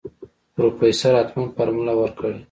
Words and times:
پروفيسر 0.55 1.13
حتمن 1.19 1.47
فارموله 1.55 1.93
ورکړې. 1.97 2.31